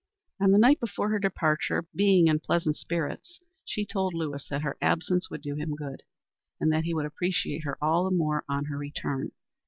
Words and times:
On 0.41 0.49
the 0.49 0.57
night 0.57 0.79
before 0.79 1.09
her 1.09 1.19
departure, 1.19 1.85
being 1.93 2.25
in 2.25 2.39
pleasant 2.39 2.75
spirits, 2.75 3.39
she 3.63 3.85
told 3.85 4.15
Lewis 4.15 4.47
that 4.47 4.63
her 4.63 4.75
absence 4.81 5.29
would 5.29 5.43
do 5.43 5.53
him 5.53 5.75
good, 5.75 6.01
and 6.59 6.71
that 6.73 6.85
he 6.85 6.93
would 6.95 7.05
appreciate 7.05 7.65
her 7.65 7.77
all 7.83 8.05
the 8.05 8.17
more 8.17 8.43
on 8.49 8.65
her 8.65 8.79
return. 8.79 9.31